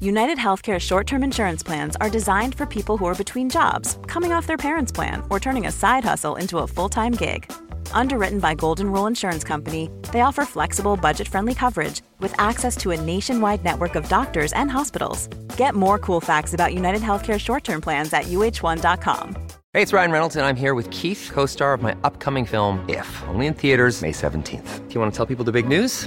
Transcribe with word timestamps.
United 0.00 0.36
Healthcare 0.36 0.78
short 0.78 1.06
term 1.06 1.24
insurance 1.24 1.62
plans 1.62 1.96
are 1.96 2.10
designed 2.10 2.54
for 2.54 2.66
people 2.66 2.98
who 2.98 3.06
are 3.06 3.14
between 3.14 3.48
jobs, 3.48 3.98
coming 4.06 4.30
off 4.32 4.46
their 4.46 4.58
parents' 4.58 4.92
plan, 4.92 5.22
or 5.30 5.40
turning 5.40 5.66
a 5.66 5.72
side 5.72 6.04
hustle 6.04 6.36
into 6.36 6.58
a 6.58 6.66
full 6.66 6.88
time 6.90 7.12
gig. 7.12 7.50
Underwritten 7.92 8.38
by 8.38 8.54
Golden 8.54 8.92
Rule 8.92 9.06
Insurance 9.06 9.42
Company, 9.42 9.90
they 10.12 10.20
offer 10.20 10.44
flexible, 10.44 10.96
budget 10.96 11.26
friendly 11.26 11.54
coverage 11.54 12.02
with 12.20 12.34
access 12.38 12.76
to 12.76 12.90
a 12.90 13.00
nationwide 13.00 13.64
network 13.64 13.94
of 13.94 14.06
doctors 14.08 14.52
and 14.52 14.70
hospitals. 14.70 15.28
Get 15.56 15.74
more 15.74 15.98
cool 15.98 16.20
facts 16.20 16.52
about 16.52 16.74
United 16.74 17.00
Healthcare 17.00 17.40
short 17.40 17.64
term 17.64 17.80
plans 17.80 18.12
at 18.12 18.24
uh1.com. 18.24 19.34
Hey, 19.72 19.82
it's 19.82 19.94
Ryan 19.94 20.10
Reynolds, 20.10 20.36
and 20.36 20.44
I'm 20.44 20.56
here 20.56 20.74
with 20.74 20.90
Keith, 20.90 21.30
co 21.32 21.46
star 21.46 21.72
of 21.72 21.80
my 21.80 21.96
upcoming 22.04 22.44
film, 22.44 22.84
If, 22.86 23.22
only 23.28 23.46
in 23.46 23.54
theaters, 23.54 24.02
May 24.02 24.12
17th. 24.12 24.88
Do 24.88 24.94
you 24.94 25.00
want 25.00 25.10
to 25.10 25.16
tell 25.16 25.26
people 25.26 25.46
the 25.46 25.52
big 25.52 25.66
news? 25.66 26.06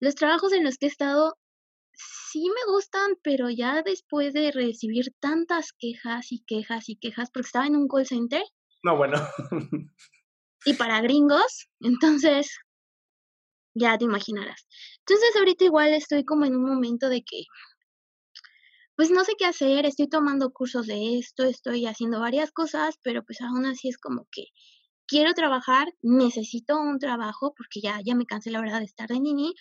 los 0.00 0.14
trabajos 0.14 0.52
en 0.52 0.64
los 0.64 0.76
que 0.78 0.86
he 0.86 0.88
estado 0.88 1.36
sí 1.92 2.48
me 2.48 2.72
gustan, 2.72 3.16
pero 3.22 3.50
ya 3.50 3.82
después 3.82 4.32
de 4.32 4.52
recibir 4.52 5.12
tantas 5.20 5.72
quejas 5.78 6.32
y 6.32 6.42
quejas 6.46 6.88
y 6.88 6.96
quejas, 6.96 7.30
porque 7.30 7.46
estaba 7.46 7.66
en 7.66 7.76
un 7.76 7.88
call 7.88 8.06
center. 8.06 8.42
No, 8.82 8.96
bueno. 8.96 9.18
y 10.64 10.74
para 10.74 11.00
gringos, 11.00 11.68
entonces 11.80 12.58
ya 13.74 13.98
te 13.98 14.04
imaginarás. 14.04 14.66
Entonces 15.00 15.36
ahorita 15.36 15.64
igual 15.64 15.92
estoy 15.92 16.24
como 16.24 16.44
en 16.44 16.56
un 16.56 16.64
momento 16.64 17.08
de 17.08 17.22
que, 17.22 17.44
pues 18.96 19.10
no 19.10 19.24
sé 19.24 19.32
qué 19.38 19.46
hacer, 19.46 19.86
estoy 19.86 20.08
tomando 20.08 20.50
cursos 20.50 20.86
de 20.86 21.18
esto, 21.18 21.44
estoy 21.44 21.86
haciendo 21.86 22.20
varias 22.20 22.52
cosas, 22.52 22.96
pero 23.02 23.22
pues 23.24 23.40
aún 23.40 23.66
así 23.66 23.88
es 23.88 23.98
como 23.98 24.26
que 24.30 24.44
quiero 25.10 25.34
trabajar, 25.34 25.92
necesito 26.02 26.78
un 26.78 27.00
trabajo 27.00 27.52
porque 27.56 27.80
ya, 27.80 28.00
ya 28.04 28.14
me 28.14 28.26
cansé 28.26 28.52
la 28.52 28.60
verdad 28.60 28.78
de 28.78 28.84
estar 28.84 29.08
de 29.08 29.18
nini. 29.18 29.54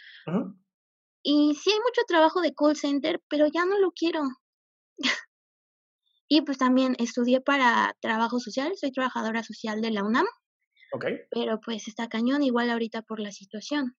Y 1.23 1.55
sí 1.55 1.71
hay 1.71 1.79
mucho 1.79 2.01
trabajo 2.07 2.41
de 2.41 2.53
call 2.53 2.75
center, 2.75 3.19
pero 3.27 3.47
ya 3.47 3.65
no 3.65 3.79
lo 3.79 3.91
quiero. 3.91 4.21
y 6.29 6.41
pues 6.43 6.59
también 6.59 6.95
estudié 6.99 7.41
para 7.41 7.97
trabajo 7.99 8.39
social, 8.39 8.73
soy 8.77 8.91
trabajadora 8.91 9.43
social 9.43 9.81
de 9.81 9.89
la 9.89 10.03
UNAM. 10.03 10.27
Pero 11.31 11.59
pues 11.59 11.87
está 11.87 12.07
cañón 12.07 12.43
igual 12.43 12.69
ahorita 12.69 13.01
por 13.01 13.19
la 13.19 13.31
situación. 13.31 13.97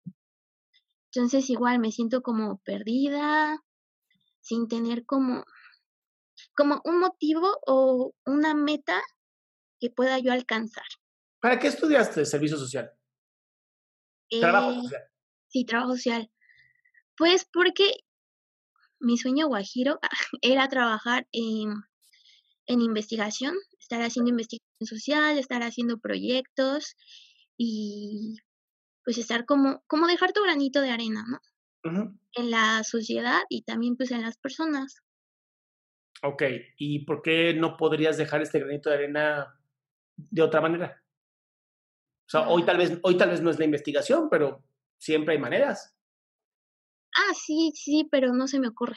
Entonces 1.12 1.50
igual 1.50 1.80
me 1.80 1.90
siento 1.90 2.22
como 2.22 2.58
perdida, 2.58 3.58
sin 4.40 4.68
tener 4.68 5.04
como, 5.04 5.44
como 6.54 6.80
un 6.84 7.00
motivo 7.00 7.58
o 7.66 8.14
una 8.24 8.54
meta 8.54 9.02
que 9.80 9.90
pueda 9.90 10.20
yo 10.20 10.32
alcanzar. 10.32 10.86
¿Para 11.40 11.58
qué 11.58 11.68
estudiaste 11.68 12.24
servicio 12.24 12.56
social? 12.58 12.92
trabajo 14.28 14.70
Eh, 14.70 14.82
social. 14.82 15.02
Sí, 15.48 15.64
trabajo 15.64 15.92
social. 15.92 16.30
Pues 17.16 17.46
porque 17.52 17.92
mi 19.00 19.16
sueño 19.16 19.48
guajiro 19.48 19.98
era 20.42 20.68
trabajar 20.68 21.26
en, 21.32 21.74
en 22.66 22.80
investigación, 22.80 23.54
estar 23.78 24.02
haciendo 24.02 24.30
investigación 24.30 24.86
social, 24.86 25.38
estar 25.38 25.62
haciendo 25.62 25.98
proyectos 25.98 26.96
y 27.56 28.36
pues 29.04 29.18
estar 29.18 29.46
como, 29.46 29.82
como 29.86 30.06
dejar 30.06 30.32
tu 30.32 30.42
granito 30.42 30.80
de 30.80 30.90
arena, 30.90 31.24
¿no? 31.28 31.40
En 32.34 32.50
la 32.50 32.84
sociedad 32.84 33.40
y 33.48 33.62
también 33.62 33.96
pues 33.96 34.10
en 34.10 34.22
las 34.22 34.36
personas. 34.36 35.02
Ok, 36.22 36.42
¿y 36.76 37.06
por 37.06 37.22
qué 37.22 37.54
no 37.54 37.78
podrías 37.78 38.18
dejar 38.18 38.42
este 38.42 38.60
granito 38.60 38.90
de 38.90 38.96
arena 38.96 39.58
de 40.16 40.42
otra 40.42 40.60
manera? 40.60 41.02
O 42.30 42.32
sea, 42.32 42.48
hoy 42.48 42.64
tal 42.64 42.76
vez, 42.76 42.96
hoy 43.02 43.16
tal 43.16 43.30
vez 43.30 43.40
no 43.42 43.50
es 43.50 43.58
la 43.58 43.64
investigación, 43.64 44.28
pero 44.30 44.62
siempre 44.98 45.34
hay 45.34 45.40
maneras. 45.40 45.96
Ah, 47.16 47.34
sí, 47.34 47.72
sí, 47.74 48.06
pero 48.08 48.32
no 48.32 48.46
se 48.46 48.60
me 48.60 48.68
ocurre. 48.68 48.94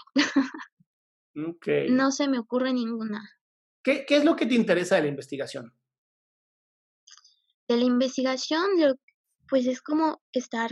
Ok. 1.35 1.67
No 1.89 2.11
se 2.11 2.27
me 2.27 2.37
ocurre 2.37 2.73
ninguna. 2.73 3.27
¿Qué, 3.81 4.05
¿Qué 4.05 4.17
es 4.17 4.23
lo 4.23 4.35
que 4.35 4.45
te 4.45 4.53
interesa 4.53 4.97
de 4.97 5.01
la 5.01 5.07
investigación? 5.07 5.73
De 7.67 7.75
la 7.77 7.85
investigación, 7.85 8.67
pues 9.49 9.65
es 9.65 9.81
como 9.81 10.21
estar, 10.31 10.69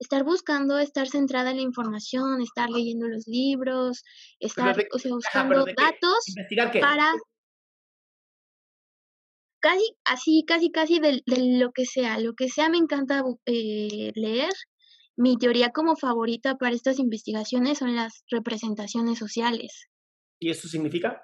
estar 0.00 0.24
buscando, 0.24 0.80
estar 0.80 1.06
centrada 1.06 1.50
en 1.52 1.58
la 1.58 1.62
información, 1.62 2.42
estar 2.42 2.68
leyendo 2.70 3.06
los 3.06 3.28
libros, 3.28 4.02
estar, 4.40 4.74
de- 4.74 4.88
o 4.92 4.98
sea, 4.98 5.12
buscando 5.12 5.64
datos 5.64 6.26
¿Investigar 6.26 6.72
qué? 6.72 6.80
para 6.80 7.12
casi, 9.64 9.96
así, 10.04 10.44
casi, 10.46 10.70
casi 10.70 11.00
de, 11.00 11.22
de 11.24 11.58
lo 11.58 11.72
que 11.72 11.86
sea, 11.86 12.18
lo 12.18 12.34
que 12.34 12.50
sea 12.50 12.68
me 12.68 12.76
encanta 12.76 13.24
eh, 13.46 14.12
leer. 14.14 14.52
Mi 15.16 15.38
teoría 15.38 15.70
como 15.70 15.96
favorita 15.96 16.56
para 16.56 16.74
estas 16.74 16.98
investigaciones 16.98 17.78
son 17.78 17.96
las 17.96 18.24
representaciones 18.30 19.18
sociales. 19.18 19.88
¿Y 20.38 20.50
eso 20.50 20.68
significa? 20.68 21.22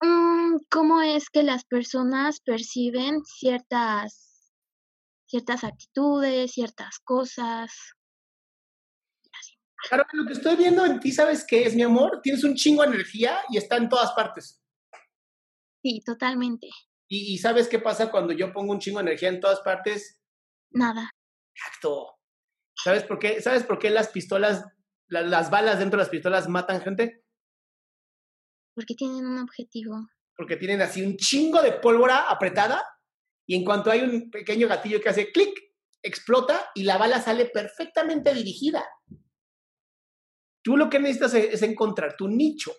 Mm, 0.00 0.56
¿Cómo 0.70 1.02
es 1.02 1.28
que 1.28 1.42
las 1.42 1.64
personas 1.64 2.40
perciben 2.40 3.22
ciertas, 3.24 4.50
ciertas 5.26 5.64
actitudes, 5.64 6.52
ciertas 6.52 6.98
cosas? 7.04 7.70
Claro, 9.86 10.04
lo 10.14 10.24
que 10.24 10.32
estoy 10.32 10.56
viendo 10.56 10.86
en 10.86 10.98
ti, 10.98 11.12
¿sabes 11.12 11.44
qué 11.46 11.66
es, 11.66 11.74
mi 11.74 11.82
amor? 11.82 12.20
Tienes 12.22 12.42
un 12.42 12.54
chingo 12.54 12.82
de 12.84 12.88
energía 12.88 13.40
y 13.50 13.58
está 13.58 13.76
en 13.76 13.90
todas 13.90 14.12
partes. 14.12 14.62
Sí, 15.82 16.00
totalmente. 16.06 16.70
¿Y, 17.08 17.34
y 17.34 17.38
sabes 17.38 17.68
qué 17.68 17.78
pasa 17.78 18.10
cuando 18.10 18.32
yo 18.32 18.52
pongo 18.52 18.72
un 18.72 18.78
chingo 18.80 18.98
de 18.98 19.04
energía 19.08 19.28
en 19.28 19.40
todas 19.40 19.60
partes? 19.60 20.20
Nada. 20.70 21.10
Exacto. 21.54 22.16
¿Sabes 22.76 23.04
por 23.04 23.18
qué? 23.18 23.40
¿Sabes 23.40 23.62
por 23.64 23.78
qué 23.78 23.90
las 23.90 24.08
pistolas, 24.08 24.64
la- 25.08 25.22
las 25.22 25.50
balas 25.50 25.78
dentro 25.78 25.98
de 25.98 26.02
las 26.04 26.10
pistolas 26.10 26.48
matan 26.48 26.80
gente? 26.80 27.24
Porque 28.74 28.94
tienen 28.94 29.26
un 29.26 29.38
objetivo. 29.38 30.08
Porque 30.36 30.56
tienen 30.56 30.80
así 30.82 31.02
un 31.02 31.16
chingo 31.16 31.62
de 31.62 31.72
pólvora 31.72 32.28
apretada 32.28 32.84
y 33.46 33.54
en 33.54 33.64
cuanto 33.64 33.90
hay 33.90 34.00
un 34.00 34.30
pequeño 34.30 34.66
gatillo 34.66 35.00
que 35.00 35.08
hace 35.10 35.30
clic, 35.30 35.54
explota 36.02 36.70
y 36.74 36.82
la 36.82 36.98
bala 36.98 37.20
sale 37.20 37.46
perfectamente 37.46 38.34
dirigida. 38.34 38.84
Tú 40.64 40.76
lo 40.76 40.88
que 40.90 40.98
necesitas 40.98 41.34
es, 41.34 41.62
encontrar 41.62 42.16
tu 42.16 42.26
nicho. 42.26 42.72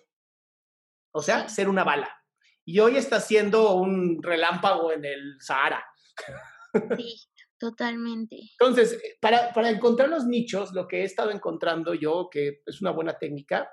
O 1.14 1.22
sea, 1.22 1.48
Sí. 1.48 1.54
ser 1.54 1.68
una 1.68 1.84
bala. 1.84 2.10
Y 2.68 2.80
hoy 2.80 2.96
estás 2.96 3.26
siendo 3.28 3.74
un 3.74 4.20
relámpago 4.20 4.90
en 4.90 5.04
el 5.04 5.40
Sahara. 5.40 5.86
Sí, 6.96 7.16
totalmente. 7.58 8.36
Entonces, 8.58 8.94
eh, 8.94 9.16
para, 9.20 9.52
para 9.52 9.70
encontrar 9.70 10.08
los 10.08 10.26
nichos, 10.26 10.72
lo 10.72 10.88
que 10.88 11.02
he 11.02 11.04
estado 11.04 11.30
encontrando 11.30 11.94
yo, 11.94 12.28
que 12.28 12.62
es 12.66 12.80
una 12.82 12.90
buena 12.90 13.16
técnica, 13.16 13.70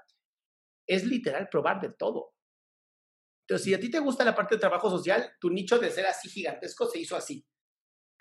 es 0.87 1.05
literal 1.05 1.49
probar 1.49 1.81
de 1.81 1.91
todo. 1.93 2.33
Entonces, 3.41 3.65
si 3.65 3.73
a 3.73 3.79
ti 3.79 3.89
te 3.89 3.99
gusta 3.99 4.23
la 4.23 4.35
parte 4.35 4.55
de 4.55 4.61
trabajo 4.61 4.89
social, 4.89 5.33
tu 5.39 5.49
nicho 5.49 5.79
de 5.79 5.89
ser 5.89 6.05
así 6.05 6.29
gigantesco 6.29 6.85
se 6.85 6.99
hizo 6.99 7.15
así. 7.15 7.45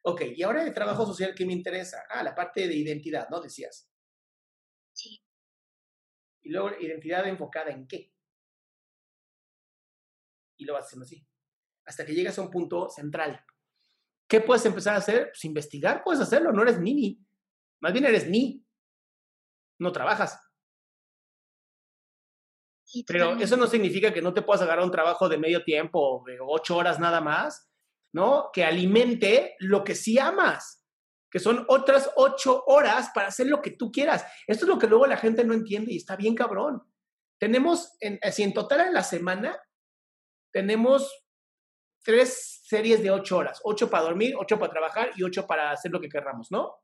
Ok, 0.04 0.22
y 0.34 0.42
ahora 0.42 0.64
de 0.64 0.72
trabajo 0.72 1.04
social, 1.06 1.34
¿qué 1.34 1.44
me 1.46 1.52
interesa? 1.52 2.02
Ah, 2.08 2.22
la 2.22 2.34
parte 2.34 2.66
de 2.66 2.74
identidad, 2.74 3.28
¿no? 3.28 3.40
Decías. 3.40 3.88
Sí. 4.92 5.22
Y 6.42 6.50
luego, 6.50 6.70
identidad 6.80 7.26
enfocada 7.28 7.70
en 7.70 7.86
qué. 7.86 8.12
Y 10.62 10.64
lo 10.64 10.74
vas 10.74 10.86
haciendo 10.86 11.04
así. 11.04 11.26
Hasta 11.84 12.06
que 12.06 12.14
llegas 12.14 12.38
a 12.38 12.42
un 12.42 12.50
punto 12.50 12.88
central. 12.88 13.44
¿Qué 14.28 14.40
puedes 14.40 14.64
empezar 14.64 14.94
a 14.94 14.98
hacer? 14.98 15.30
Pues 15.32 15.44
investigar, 15.44 16.04
puedes 16.04 16.20
hacerlo, 16.20 16.52
no 16.52 16.62
eres 16.62 16.78
Nini. 16.78 17.18
Más 17.80 17.92
bien 17.92 18.04
eres 18.04 18.28
ni. 18.28 18.64
No 19.80 19.90
trabajas. 19.90 20.38
sí, 22.84 23.04
Pero 23.08 23.36
eso 23.38 23.56
no 23.56 23.66
significa 23.66 24.14
que 24.14 24.22
no 24.22 24.32
te 24.32 24.42
puedas 24.42 24.62
agarrar 24.62 24.84
un 24.84 24.92
trabajo 24.92 25.28
de 25.28 25.36
medio 25.36 25.64
tiempo, 25.64 26.22
de 26.28 26.38
ocho 26.40 26.76
horas 26.76 27.00
nada 27.00 27.20
más, 27.20 27.68
¿no? 28.12 28.50
Que 28.52 28.64
alimente 28.64 29.56
lo 29.58 29.82
que 29.82 29.96
sí 29.96 30.20
amas, 30.20 30.86
que 31.28 31.40
son 31.40 31.64
otras 31.66 32.08
ocho 32.14 32.62
horas 32.68 33.10
para 33.12 33.28
hacer 33.28 33.48
lo 33.48 33.60
que 33.60 33.72
tú 33.72 33.90
quieras. 33.90 34.24
Esto 34.46 34.66
es 34.66 34.68
lo 34.68 34.78
que 34.78 34.86
luego 34.86 35.08
la 35.08 35.16
gente 35.16 35.44
no 35.44 35.54
entiende 35.54 35.92
y 35.92 35.96
está 35.96 36.14
bien 36.14 36.36
cabrón. 36.36 36.84
Tenemos, 37.40 37.96
en, 37.98 38.20
así 38.22 38.44
en 38.44 38.52
total 38.52 38.82
en 38.82 38.94
la 38.94 39.02
semana, 39.02 39.58
tenemos 40.52 41.10
tres 42.02 42.60
series 42.64 43.02
de 43.02 43.10
ocho 43.10 43.38
horas, 43.38 43.60
ocho 43.64 43.88
para 43.88 44.04
dormir, 44.04 44.34
ocho 44.38 44.58
para 44.58 44.72
trabajar 44.72 45.10
y 45.16 45.22
ocho 45.22 45.46
para 45.46 45.70
hacer 45.70 45.90
lo 45.90 46.00
que 46.00 46.08
querramos, 46.08 46.50
¿no? 46.50 46.76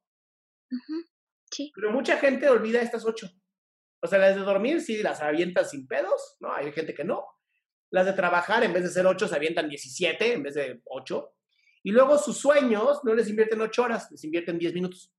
Sí, 1.51 1.73
Pero 1.75 1.93
mucha 1.93 2.19
gente 2.19 2.49
olvida 2.49 2.81
estas 2.81 3.05
ocho. 3.05 3.31
O 4.03 4.07
sea, 4.07 4.19
las 4.19 4.37
de 4.37 4.43
dormir 4.43 4.81
sí 4.81 5.03
las 5.03 5.21
avientan 5.21 5.65
sin 5.65 5.87
pedos, 5.87 6.37
¿no? 6.41 6.53
Hay 6.53 6.71
gente 6.73 6.95
que 6.95 7.05
no. 7.05 7.27
Las 7.91 8.07
de 8.07 8.13
trabajar, 8.13 8.63
en 8.63 8.73
vez 8.73 8.85
de 8.85 8.91
ser 8.91 9.07
ocho, 9.07 9.27
se 9.27 9.35
avientan 9.35 9.69
17 9.69 10.35
en 10.35 10.43
vez 10.43 10.55
de 10.55 10.83
ocho. 10.85 11.35
Y 11.83 11.91
luego 11.91 12.19
sus 12.19 12.39
sueños 12.39 13.01
no 13.03 13.15
les 13.15 13.29
invierten 13.29 13.61
ocho 13.61 13.83
horas, 13.83 14.11
les 14.11 14.23
invierten 14.25 14.59
10 14.59 14.75
minutos. 14.75 15.13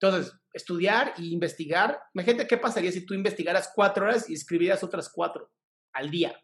Entonces, 0.00 0.32
estudiar 0.52 1.14
e 1.18 1.22
investigar. 1.26 2.00
Imagínate 2.14 2.46
qué 2.46 2.56
pasaría 2.56 2.90
si 2.90 3.04
tú 3.04 3.14
investigaras 3.14 3.70
cuatro 3.74 4.06
horas 4.06 4.28
y 4.28 4.34
escribieras 4.34 4.82
otras 4.82 5.10
cuatro 5.10 5.50
al 5.96 6.10
día. 6.10 6.38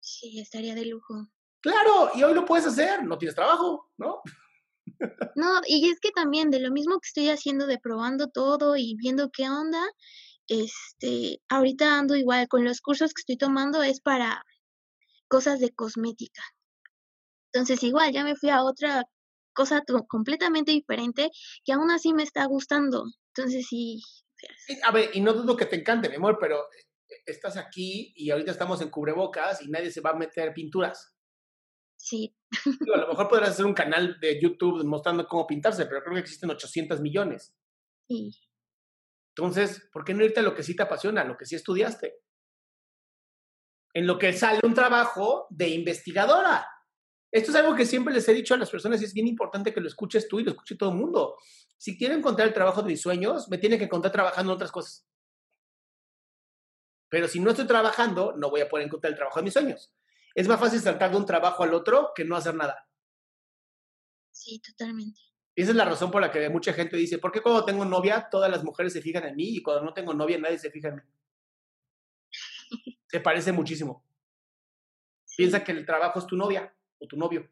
sí, 0.00 0.40
estaría 0.40 0.74
de 0.74 0.86
lujo. 0.86 1.28
Claro, 1.60 2.10
y 2.14 2.22
hoy 2.22 2.34
lo 2.34 2.44
puedes 2.44 2.66
hacer, 2.66 3.04
no 3.04 3.18
tienes 3.18 3.36
trabajo, 3.36 3.90
¿no? 3.96 4.20
No, 5.34 5.60
y 5.66 5.88
es 5.90 6.00
que 6.00 6.10
también 6.10 6.50
de 6.50 6.60
lo 6.60 6.70
mismo 6.70 6.98
que 7.00 7.06
estoy 7.06 7.28
haciendo 7.28 7.66
de 7.66 7.78
probando 7.78 8.28
todo 8.28 8.76
y 8.76 8.96
viendo 8.96 9.30
qué 9.30 9.48
onda, 9.48 9.82
este, 10.48 11.40
ahorita 11.48 11.98
ando 11.98 12.16
igual 12.16 12.48
con 12.48 12.64
los 12.64 12.80
cursos 12.80 13.14
que 13.14 13.20
estoy 13.20 13.36
tomando 13.36 13.82
es 13.82 14.00
para 14.00 14.44
cosas 15.28 15.60
de 15.60 15.70
cosmética. 15.70 16.42
Entonces 17.52 17.82
igual 17.82 18.12
ya 18.12 18.24
me 18.24 18.36
fui 18.36 18.50
a 18.50 18.62
otra 18.62 19.04
cosa 19.52 19.82
completamente 20.08 20.72
diferente 20.72 21.30
que 21.64 21.72
aún 21.72 21.90
así 21.90 22.12
me 22.12 22.22
está 22.22 22.44
gustando. 22.46 23.04
Entonces 23.34 23.66
Sí, 23.68 24.02
A 24.84 24.90
ver, 24.90 25.10
y 25.14 25.20
no 25.20 25.32
dudo 25.32 25.56
que 25.56 25.66
te 25.66 25.76
encante, 25.76 26.08
mi 26.08 26.16
amor, 26.16 26.38
pero 26.40 26.56
eh, 26.56 26.84
estás 27.26 27.56
aquí 27.56 28.12
y 28.16 28.30
ahorita 28.30 28.50
estamos 28.52 28.80
en 28.82 28.90
cubrebocas 28.90 29.62
y 29.62 29.68
nadie 29.70 29.90
se 29.90 30.00
va 30.00 30.10
a 30.10 30.14
meter 30.14 30.52
pinturas. 30.54 31.16
sí, 31.96 32.36
Digo, 32.80 32.94
a 32.94 32.98
lo 32.98 33.08
mejor 33.08 33.28
podrás 33.28 33.50
hacer 33.50 33.64
un 33.64 33.74
canal 33.74 34.18
de 34.20 34.40
YouTube 34.40 34.84
mostrando 34.84 35.26
cómo 35.26 35.46
pintarse, 35.46 35.86
pero 35.86 36.02
creo 36.02 36.14
que 36.14 36.20
existen 36.20 36.50
800 36.50 37.00
millones. 37.00 37.54
sí, 38.08 38.30
Entonces, 39.34 39.88
¿por 39.92 40.04
qué 40.04 40.14
no 40.14 40.24
irte 40.24 40.40
a 40.40 40.42
lo 40.42 40.54
que 40.54 40.62
sí 40.62 40.76
te 40.76 40.82
apasiona, 40.82 41.22
a 41.22 41.24
lo 41.24 41.36
que 41.36 41.46
sí 41.46 41.54
estudiaste? 41.54 42.20
En 43.94 44.06
lo 44.06 44.18
que 44.18 44.32
sale 44.32 44.60
un 44.64 44.74
trabajo 44.74 45.46
de 45.50 45.68
investigadora. 45.68 46.66
Esto 47.30 47.50
es 47.50 47.56
algo 47.56 47.74
que 47.74 47.86
siempre 47.86 48.12
les 48.12 48.28
he 48.28 48.34
dicho 48.34 48.52
a 48.54 48.58
las 48.58 48.70
personas 48.70 49.00
y 49.00 49.06
es 49.06 49.14
bien 49.14 49.26
importante 49.26 49.72
que 49.72 49.80
lo 49.80 49.88
escuches 49.88 50.28
tú 50.28 50.40
y 50.40 50.44
lo 50.44 50.50
escuche 50.50 50.76
todo 50.76 50.90
el 50.90 50.96
mundo. 50.96 51.36
Si 51.78 51.96
quiero 51.96 52.14
encontrar 52.14 52.48
el 52.48 52.54
trabajo 52.54 52.82
de 52.82 52.88
mis 52.88 53.00
sueños, 53.00 53.48
me 53.48 53.56
tienen 53.58 53.78
que 53.78 53.86
encontrar 53.86 54.12
trabajando 54.12 54.52
en 54.52 54.56
otras 54.56 54.70
cosas. 54.70 55.06
Pero 57.12 57.28
si 57.28 57.40
no 57.40 57.50
estoy 57.50 57.66
trabajando, 57.66 58.32
no 58.38 58.48
voy 58.48 58.62
a 58.62 58.70
poder 58.70 58.86
encontrar 58.86 59.10
el 59.10 59.18
trabajo 59.18 59.38
de 59.38 59.44
mis 59.44 59.52
sueños. 59.52 59.92
Es 60.34 60.48
más 60.48 60.58
fácil 60.58 60.80
saltar 60.80 61.10
de 61.10 61.18
un 61.18 61.26
trabajo 61.26 61.62
al 61.62 61.74
otro 61.74 62.12
que 62.14 62.24
no 62.24 62.36
hacer 62.36 62.54
nada. 62.54 62.88
sí, 64.30 64.58
totalmente. 64.60 65.20
Esa 65.54 65.72
es 65.72 65.76
la 65.76 65.84
razón 65.84 66.10
por 66.10 66.22
la 66.22 66.32
que 66.32 66.48
mucha 66.48 66.72
gente 66.72 66.96
dice, 66.96 67.18
¿por 67.18 67.30
qué 67.30 67.42
cuando 67.42 67.66
tengo 67.66 67.84
novia 67.84 68.28
todas 68.30 68.50
las 68.50 68.64
mujeres 68.64 68.94
se 68.94 69.02
fijan 69.02 69.26
en 69.26 69.36
mí 69.36 69.56
y 69.56 69.62
cuando 69.62 69.84
no 69.84 69.92
tengo 69.92 70.14
novia 70.14 70.38
nadie 70.38 70.58
se 70.58 70.70
fija 70.70 70.88
en 70.88 70.94
mí? 70.96 71.02
Se 73.08 73.20
parece 73.20 73.52
muchísimo. 73.52 74.02
Piensa 75.36 75.62
que 75.62 75.72
el 75.72 75.84
trabajo 75.84 76.18
es 76.18 76.26
tu 76.26 76.34
novia 76.34 76.74
o 76.98 77.06
tu 77.06 77.18
novio. 77.18 77.46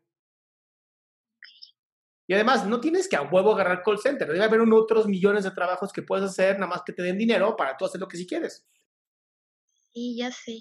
Y 2.26 2.32
además, 2.32 2.66
no 2.66 2.80
tienes 2.80 3.06
que 3.06 3.16
a 3.16 3.22
huevo 3.22 3.52
agarrar 3.52 3.82
call 3.82 3.98
center. 3.98 4.26
Debe 4.26 4.42
haber 4.42 4.60
otros 4.60 5.06
millones 5.06 5.44
de 5.44 5.50
trabajos 5.50 5.92
que 5.92 6.00
puedes 6.00 6.24
hacer, 6.24 6.54
nada 6.54 6.68
más 6.68 6.82
que 6.82 6.94
te 6.94 7.02
den 7.02 7.18
dinero 7.18 7.54
para 7.56 7.76
tú 7.76 7.84
hacer 7.84 8.00
lo 8.00 8.08
que 8.08 8.16
sí 8.16 8.26
quieres. 8.26 8.66
Sí, 9.94 10.16
ya 10.16 10.32
sé, 10.32 10.58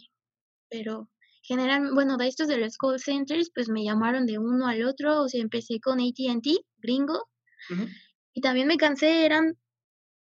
pero 0.69 1.09
general, 1.43 1.91
bueno, 1.95 2.17
de 2.17 2.27
estos 2.27 2.47
de 2.49 2.57
los 2.59 2.77
call 2.77 2.99
centers, 2.99 3.51
pues 3.55 3.69
me 3.69 3.83
llamaron 3.85 4.25
de 4.27 4.39
uno 4.39 4.67
al 4.67 4.83
otro, 4.85 5.23
o 5.23 5.29
sea, 5.29 5.41
empecé 5.41 5.79
con 5.81 5.99
AT&T, 5.99 6.57
gringo, 6.79 7.27
Ujú. 7.69 7.95
y 8.33 8.41
también 8.41 8.67
me 8.67 8.77
cansé, 8.77 9.23
eran 9.25 9.53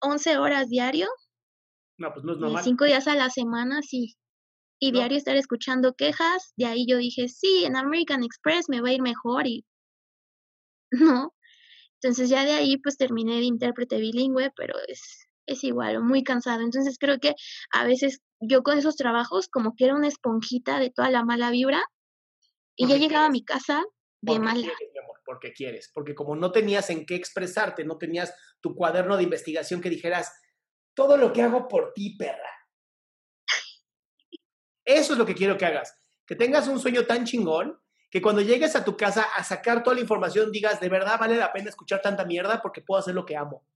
11 0.01 0.39
horas 0.39 0.69
diario, 0.71 1.09
No, 1.99 2.13
pues 2.13 2.25
no 2.25 2.33
es 2.35 2.39
y 2.39 2.39
normal. 2.39 2.63
cinco 2.63 2.85
días 2.85 3.09
a 3.09 3.17
la 3.17 3.29
semana, 3.29 3.83
sí, 3.83 4.15
y 4.81 4.93
No. 4.93 4.93
diario 4.93 5.19
estar 5.19 5.37
escuchando 5.37 5.95
quejas, 5.95 6.53
de 6.57 6.67
ahí 6.67 6.87
yo 6.89 6.99
dije, 6.99 7.29
sí, 7.29 7.65
en 7.65 7.77
American 7.77 8.25
Express 8.25 8.69
me 8.69 8.81
va 8.83 8.91
a 8.91 8.95
ir 8.95 9.03
mejor, 9.03 9.47
y 9.47 9.65
no, 10.93 11.35
entonces 12.03 12.31
ya 12.31 12.45
de 12.45 12.53
ahí 12.53 12.79
pues 12.79 12.97
terminé 12.99 13.37
de 13.37 13.45
intérprete 13.45 13.99
bilingüe, 13.99 14.53
pero 14.57 14.75
es, 14.89 15.29
es 15.47 15.65
igual, 15.65 16.03
muy 16.03 16.23
cansado, 16.23 16.63
entonces 16.63 16.97
creo 16.99 17.19
que 17.19 17.35
a 17.73 17.85
veces 17.85 18.21
yo 18.41 18.63
con 18.63 18.79
esos 18.79 18.97
trabajos 18.97 19.49
como 19.49 19.75
que 19.77 19.85
era 19.85 19.95
una 19.95 20.09
esponjita 20.09 20.79
de 20.79 20.91
toda 20.91 21.11
la 21.11 21.25
mala 21.25 21.51
vibra 21.51 21.83
y 22.77 22.87
ya 22.87 22.97
llegaba 22.97 23.27
a 23.27 23.31
mi 23.31 23.45
casa 23.45 23.85
de 24.21 24.39
mala. 24.39 24.63
quieres, 24.63 24.93
mi 24.93 24.99
amor, 24.99 25.21
porque 25.25 25.53
quieres. 25.53 25.91
Porque 25.95 26.15
como 26.15 26.35
no 26.35 26.51
tenías 26.51 26.91
en 26.91 27.07
qué 27.07 27.15
expresarte, 27.15 27.85
no 27.85 27.99
tenías 27.99 28.35
tu 28.61 28.75
cuaderno 28.75 29.17
de 29.17 29.23
investigación 29.23 29.81
que 29.81 29.91
dijeras, 29.91 30.33
todo 30.95 31.17
lo 31.17 31.33
que 31.33 31.43
hago 31.43 31.69
por 31.69 31.93
ti, 31.93 32.17
perra. 32.17 32.51
Eso 34.85 35.13
es 35.13 35.19
lo 35.19 35.27
que 35.27 35.35
quiero 35.35 35.57
que 35.57 35.67
hagas. 35.67 35.99
Que 36.27 36.37
tengas 36.37 36.69
un 36.69 36.79
sueño 36.79 37.07
tan 37.07 37.25
chingón 37.25 37.79
que 38.11 38.23
cuando 38.23 38.43
llegues 38.43 38.77
a 38.77 38.85
tu 38.85 38.97
casa 38.97 39.23
a 39.23 39.43
sacar 39.43 39.83
toda 39.83 39.97
la 39.97 40.03
información 40.03 40.53
digas, 40.53 40.81
de 40.81 40.89
verdad 40.89 41.19
vale 41.19 41.37
la 41.37 41.53
pena 41.53 41.69
escuchar 41.69 42.01
tanta 42.01 42.25
mierda 42.25 42.63
porque 42.63 42.81
puedo 42.81 43.01
hacer 43.01 43.15
lo 43.15 43.27
que 43.27 43.37
amo. 43.37 43.67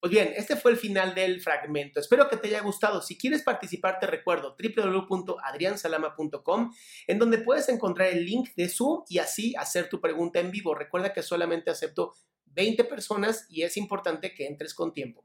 Pues 0.00 0.12
bien, 0.12 0.32
este 0.36 0.54
fue 0.54 0.70
el 0.70 0.76
final 0.76 1.12
del 1.14 1.40
fragmento. 1.40 1.98
Espero 1.98 2.28
que 2.28 2.36
te 2.36 2.46
haya 2.48 2.60
gustado. 2.60 3.02
Si 3.02 3.18
quieres 3.18 3.42
participar, 3.42 3.98
te 3.98 4.06
recuerdo 4.06 4.56
www.adriansalama.com, 4.56 6.72
en 7.08 7.18
donde 7.18 7.38
puedes 7.38 7.68
encontrar 7.68 8.06
el 8.08 8.24
link 8.24 8.50
de 8.54 8.68
Zoom 8.68 9.02
y 9.08 9.18
así 9.18 9.56
hacer 9.56 9.88
tu 9.88 10.00
pregunta 10.00 10.38
en 10.38 10.52
vivo. 10.52 10.76
Recuerda 10.76 11.12
que 11.12 11.22
solamente 11.22 11.70
acepto 11.70 12.12
20 12.46 12.84
personas 12.84 13.46
y 13.48 13.62
es 13.62 13.76
importante 13.76 14.34
que 14.34 14.46
entres 14.46 14.72
con 14.72 14.94
tiempo. 14.94 15.24